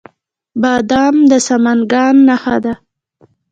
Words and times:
بادام 0.61 1.15
د 1.31 1.31
سمنګان 1.47 2.15
نښه 2.27 2.57
ده. 2.63 2.73